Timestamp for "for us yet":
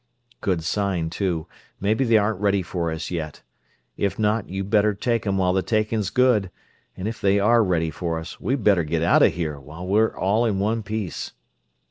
2.63-3.43